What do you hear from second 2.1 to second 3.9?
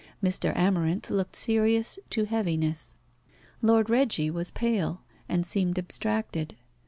heaviness. Lord